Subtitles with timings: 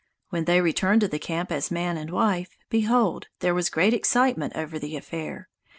[0.29, 3.27] When they returned to the camp as man and wife, behold!
[3.37, 5.47] there was great excitement over the affair.